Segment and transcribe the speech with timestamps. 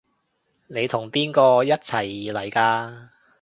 [0.65, 3.09] 你同邊個一齊嚟㗎？